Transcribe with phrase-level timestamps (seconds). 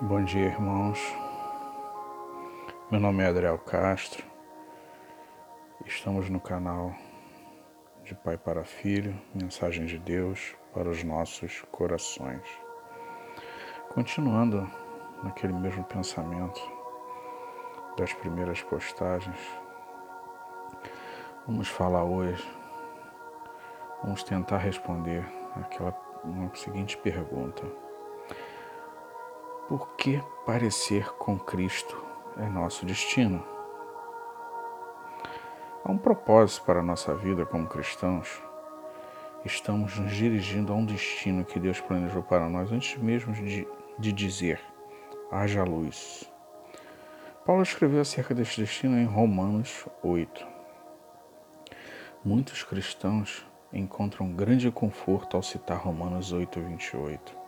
[0.00, 1.12] Bom dia, irmãos.
[2.88, 4.24] Meu nome é Adriel Castro.
[5.84, 6.94] Estamos no canal
[8.04, 12.48] de Pai para Filho, Mensagem de Deus para os nossos corações.
[13.88, 14.70] Continuando
[15.24, 16.60] naquele mesmo pensamento
[17.96, 19.40] das primeiras postagens,
[21.44, 22.48] vamos falar hoje,
[24.04, 25.26] vamos tentar responder
[25.56, 25.92] aquela
[26.22, 27.87] uma seguinte pergunta
[29.68, 32.02] por que parecer com Cristo
[32.38, 33.44] é nosso destino?
[35.84, 38.42] Há um propósito para a nossa vida como cristãos.
[39.44, 43.68] Estamos nos dirigindo a um destino que Deus planejou para nós antes mesmo de,
[43.98, 44.58] de dizer:
[45.30, 46.32] haja luz.
[47.44, 50.46] Paulo escreveu acerca deste destino em Romanos 8.
[52.24, 57.47] Muitos cristãos encontram grande conforto ao citar Romanos 8, 28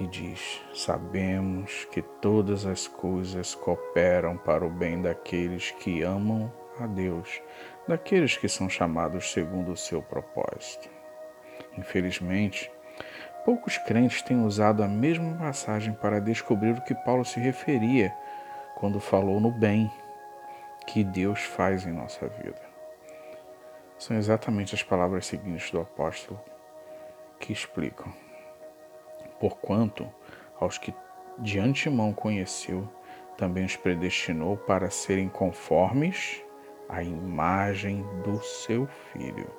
[0.00, 6.86] que diz: Sabemos que todas as coisas cooperam para o bem daqueles que amam a
[6.86, 7.42] Deus,
[7.86, 10.88] daqueles que são chamados segundo o seu propósito.
[11.76, 12.72] Infelizmente,
[13.44, 18.10] poucos crentes têm usado a mesma passagem para descobrir o que Paulo se referia
[18.76, 19.92] quando falou no bem
[20.86, 22.62] que Deus faz em nossa vida.
[23.98, 26.40] São exatamente as palavras seguintes do apóstolo
[27.38, 28.10] que explicam
[29.40, 30.06] porquanto
[30.60, 30.94] aos que
[31.38, 32.86] de antemão conheceu,
[33.36, 36.44] também os predestinou para serem conformes
[36.88, 39.50] à imagem do seu Filho.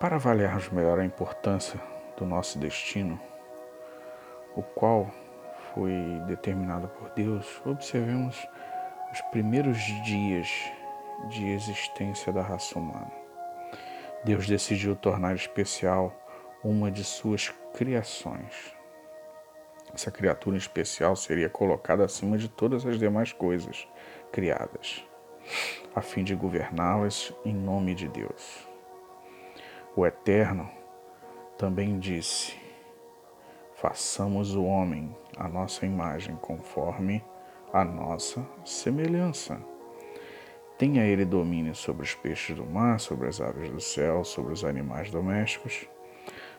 [0.00, 1.78] Para avaliarmos melhor a importância
[2.16, 3.20] do nosso destino,
[4.56, 5.10] o qual
[5.74, 5.92] foi
[6.26, 8.36] determinado por Deus, observemos
[9.12, 10.48] os primeiros dias
[11.28, 13.10] de existência da raça humana.
[14.24, 16.12] Deus decidiu tornar especial
[16.64, 18.74] uma de suas criações.
[19.92, 23.86] Essa criatura especial seria colocada acima de todas as demais coisas
[24.32, 25.04] criadas,
[25.94, 28.66] a fim de governá-las em nome de Deus.
[29.94, 30.68] O Eterno
[31.58, 32.56] também disse:
[33.74, 37.22] Façamos o homem a nossa imagem, conforme
[37.72, 39.60] a nossa semelhança.
[40.78, 44.64] Tenha ele domínio sobre os peixes do mar, sobre as aves do céu, sobre os
[44.64, 45.86] animais domésticos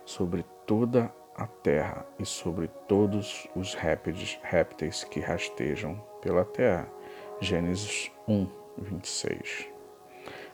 [0.05, 6.87] sobre toda a terra e sobre todos os répteis, répteis que rastejam pela terra.
[7.41, 9.67] Gênesis 1, 26.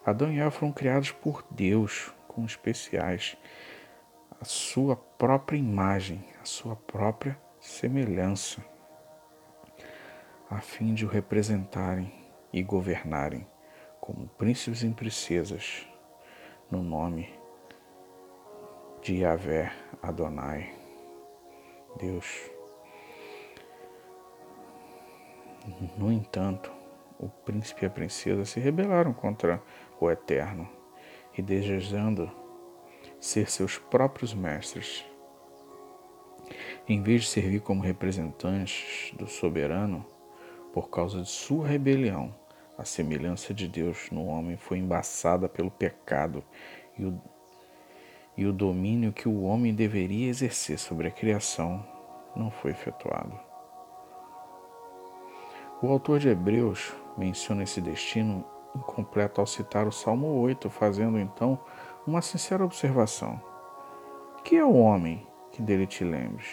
[0.03, 3.37] Adão e Eva foram criados por Deus como especiais,
[4.39, 8.63] a sua própria imagem, a sua própria semelhança,
[10.49, 12.11] a fim de o representarem
[12.51, 13.47] e governarem
[13.99, 15.87] como príncipes e princesas
[16.71, 17.40] no nome
[19.01, 20.71] de Yahvé Adonai,
[21.97, 22.51] Deus.
[25.97, 26.71] No entanto,
[27.17, 29.61] o príncipe e a princesa se rebelaram contra
[29.99, 30.69] o Eterno
[31.35, 32.31] e, desejando
[33.19, 35.03] ser seus próprios mestres,
[36.87, 40.05] em vez de servir como representantes do soberano,
[40.73, 42.35] por causa de sua rebelião,
[42.77, 46.43] a semelhança de Deus no homem foi embaçada pelo pecado
[46.97, 47.21] e o
[48.41, 51.85] e o domínio que o homem deveria exercer sobre a criação
[52.35, 53.39] não foi efetuado.
[55.79, 58.43] O autor de Hebreus menciona esse destino
[58.75, 61.59] incompleto ao citar o Salmo 8, fazendo então
[62.07, 63.39] uma sincera observação.
[64.43, 66.47] Que é o homem que dele te lembres,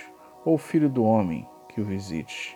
[0.45, 2.55] ou o filho do homem que o visites?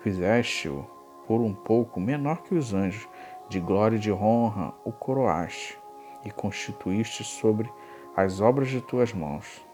[0.00, 0.84] Fizeste-o
[1.28, 3.08] por um pouco menor que os anjos,
[3.48, 5.78] de glória e de honra o coroaste,
[6.24, 7.70] e constituíste sobre
[8.14, 9.64] as obras de tuas mãos.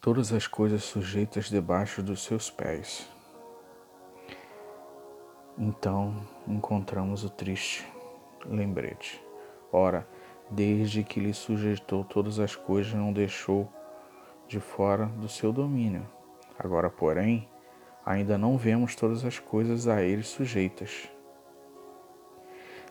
[0.00, 3.08] Todas as coisas sujeitas debaixo dos seus pés.
[5.56, 7.86] Então encontramos o triste
[8.44, 9.22] lembrete.
[9.70, 10.06] Ora,
[10.50, 13.72] desde que lhe sujeitou todas as coisas, não deixou
[14.48, 16.06] de fora do seu domínio.
[16.58, 17.48] Agora, porém,
[18.04, 21.08] ainda não vemos todas as coisas a ele sujeitas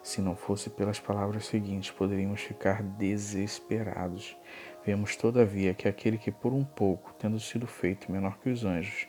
[0.03, 4.37] se não fosse pelas palavras seguintes, poderíamos ficar desesperados.
[4.85, 9.07] Vemos, todavia, que aquele que, por um pouco, tendo sido feito menor que os anjos,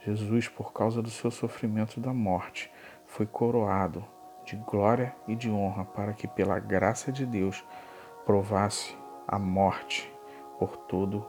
[0.00, 2.70] Jesus, por causa do seu sofrimento da morte,
[3.06, 4.04] foi coroado
[4.46, 7.62] de glória e de honra para que, pela graça de Deus,
[8.24, 8.96] provasse
[9.28, 10.10] a morte
[10.58, 11.26] por todo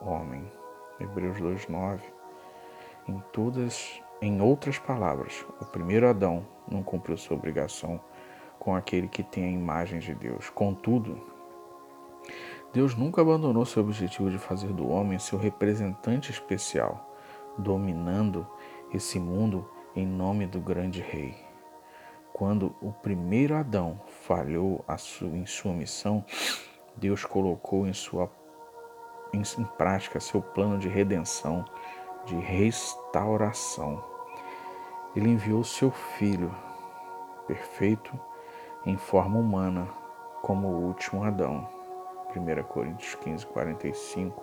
[0.00, 0.50] homem.
[1.00, 2.00] Hebreus 2:9.
[3.08, 8.00] Em todas em outras palavras, o primeiro Adão não cumpriu sua obrigação
[8.58, 10.48] com aquele que tem a imagem de Deus.
[10.48, 11.20] Contudo,
[12.72, 17.14] Deus nunca abandonou seu objetivo de fazer do homem seu representante especial,
[17.58, 18.46] dominando
[18.94, 21.36] esse mundo em nome do grande rei.
[22.32, 24.82] Quando o primeiro Adão falhou
[25.34, 26.24] em sua missão,
[26.96, 28.30] Deus colocou em, sua,
[29.34, 29.42] em,
[29.76, 31.64] prática seu plano de redenção,
[32.24, 34.13] de restauração.
[35.14, 36.54] Ele enviou seu Filho,
[37.46, 38.18] perfeito,
[38.84, 39.88] em forma humana,
[40.42, 41.68] como o último Adão.
[42.34, 44.42] 1 Coríntios 15, 45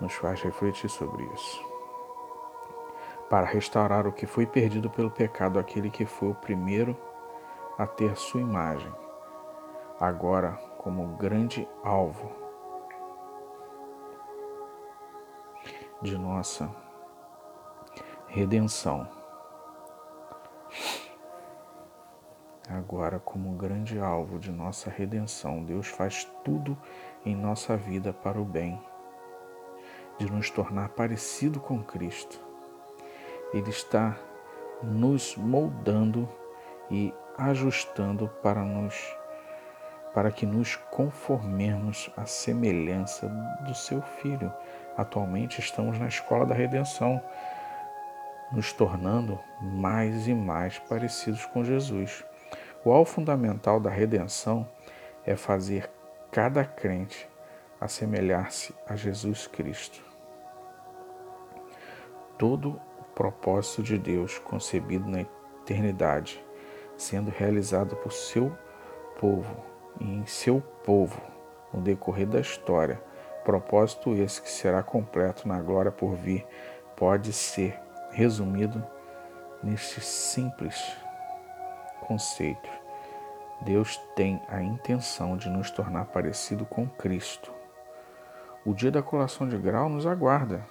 [0.00, 1.70] nos faz refletir sobre isso
[3.30, 6.96] para restaurar o que foi perdido pelo pecado, aquele que foi o primeiro
[7.78, 8.92] a ter sua imagem,
[10.00, 12.32] agora como grande alvo
[16.02, 16.68] de nossa
[18.26, 19.19] redenção.
[22.70, 26.78] Agora, como grande alvo de nossa redenção, Deus faz tudo
[27.26, 28.80] em nossa vida para o bem,
[30.18, 32.50] de nos tornar parecido com Cristo
[33.52, 34.16] ele está
[34.82, 36.28] nos moldando
[36.90, 38.94] e ajustando para nos
[40.14, 43.28] para que nos conformemos à semelhança
[43.64, 44.52] do seu filho.
[44.96, 47.22] Atualmente estamos na escola da redenção,
[48.50, 52.24] nos tornando mais e mais parecidos com Jesus.
[52.82, 54.66] O alvo fundamental da redenção
[55.26, 55.90] é fazer
[56.32, 57.28] cada crente
[57.78, 60.02] assemelhar-se a Jesus Cristo.
[62.38, 62.80] Todo
[63.14, 66.42] propósito de Deus concebido na eternidade,
[66.96, 68.56] sendo realizado por seu
[69.18, 69.54] povo
[70.00, 71.20] e em seu povo
[71.74, 72.98] no decorrer da história.
[73.44, 76.46] Propósito esse que será completo na glória por vir,
[76.96, 77.78] pode ser
[78.10, 78.82] resumido
[79.62, 80.96] neste simples
[83.62, 87.52] Deus tem a intenção de nos tornar parecido com Cristo.
[88.64, 90.66] O dia da colação de grau nos aguarda.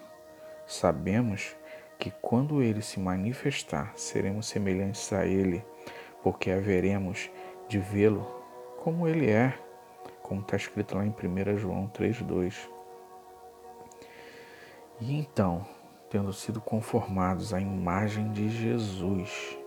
[0.66, 1.56] Sabemos
[2.00, 5.64] que quando ele se manifestar, seremos semelhantes a ele,
[6.24, 7.30] porque haveremos
[7.68, 8.26] de vê-lo
[8.78, 9.54] como ele é,
[10.24, 12.70] como está escrito lá em 1 João 3,2.
[15.02, 15.66] E então,
[16.10, 19.58] tendo sido conformados à imagem de Jesus,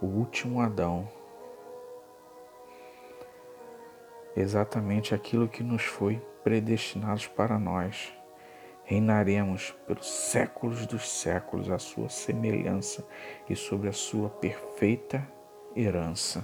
[0.00, 1.08] o último Adão,
[4.36, 8.12] exatamente aquilo que nos foi predestinado para nós
[8.88, 13.06] Reinaremos pelos séculos dos séculos a sua semelhança
[13.46, 15.30] e sobre a sua perfeita
[15.76, 16.42] herança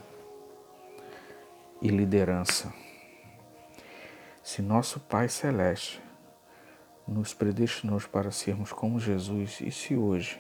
[1.81, 2.71] e liderança.
[4.43, 6.03] Se nosso Pai Celeste
[7.09, 10.39] nos predestinou para sermos como Jesus, e se hoje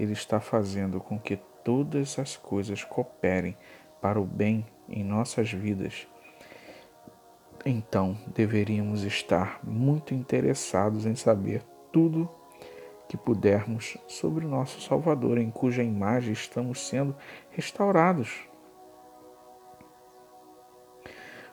[0.00, 3.56] Ele está fazendo com que todas as coisas cooperem
[4.00, 6.06] para o bem em nossas vidas,
[7.64, 12.30] então deveríamos estar muito interessados em saber tudo
[13.08, 17.16] que pudermos sobre o nosso Salvador, em cuja imagem estamos sendo
[17.50, 18.44] restaurados.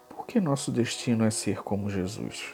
[0.08, 2.54] Por que nosso destino é ser como Jesus?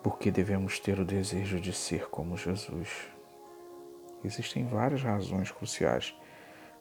[0.00, 3.13] Porque devemos ter o desejo de ser como Jesus.
[4.24, 6.16] Existem várias razões cruciais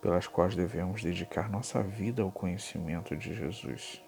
[0.01, 4.01] pelas quais devemos dedicar nossa vida ao conhecimento de Jesus,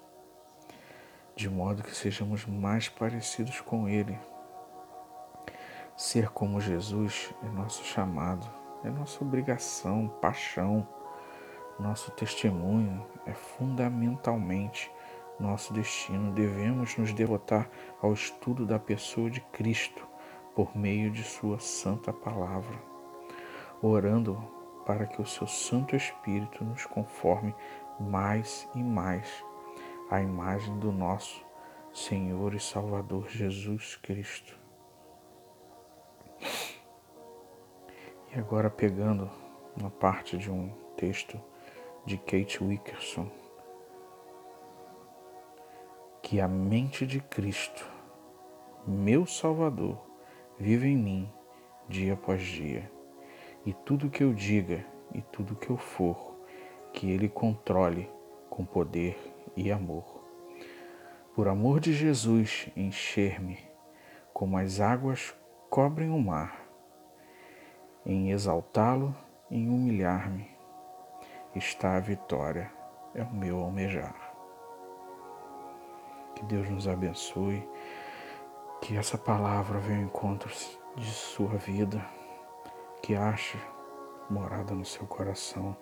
[1.36, 4.18] de modo que sejamos mais parecidos com Ele.
[5.98, 8.50] Ser como Jesus é nosso chamado,
[8.84, 10.88] é nossa obrigação, paixão,
[11.80, 14.92] nosso testemunho, é fundamentalmente
[15.40, 16.32] nosso destino.
[16.34, 17.70] Devemos nos devotar
[18.02, 20.08] ao estudo da pessoa de Cristo
[20.54, 22.95] por meio de Sua santa palavra,
[23.86, 24.36] orando
[24.86, 27.54] para que o seu Santo Espírito nos conforme
[28.00, 29.44] mais e mais
[30.10, 31.44] à imagem do nosso
[31.94, 34.58] Senhor e Salvador Jesus Cristo.
[38.34, 39.30] E agora pegando
[39.80, 41.40] uma parte de um texto
[42.06, 43.30] de Kate Wickerson,
[46.22, 47.88] que a mente de Cristo,
[48.86, 49.98] meu Salvador,
[50.60, 51.34] vive em mim
[51.88, 52.95] dia após dia
[53.66, 56.36] e tudo que eu diga e tudo que eu for,
[56.94, 58.10] que Ele controle
[58.50, 59.18] com poder
[59.56, 60.24] e amor.
[61.34, 63.58] Por amor de Jesus, encher-me
[64.34, 65.36] como as águas
[65.70, 66.64] cobrem o mar,
[68.06, 69.16] em exaltá-lo,
[69.50, 70.48] em humilhar-me,
[71.56, 72.72] está a vitória,
[73.14, 74.16] é o meu almejar.
[76.36, 77.68] Que Deus nos abençoe,
[78.82, 80.50] que essa palavra venha ao encontro
[80.96, 82.06] de sua vida
[83.06, 83.60] que ache
[84.32, 85.78] morada no seu coração,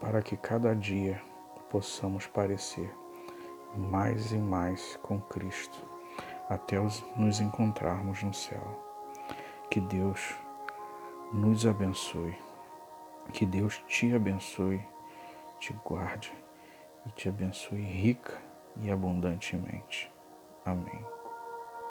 [0.00, 1.20] para que cada dia
[1.68, 2.90] possamos parecer
[3.76, 5.78] mais e mais com Cristo,
[6.48, 6.78] até
[7.14, 8.82] nos encontrarmos no céu.
[9.70, 10.34] Que Deus
[11.30, 12.34] nos abençoe,
[13.34, 14.82] que Deus te abençoe,
[15.60, 16.32] te guarde
[17.04, 18.40] e te abençoe rica
[18.80, 20.10] e abundantemente.
[20.64, 21.11] Amém.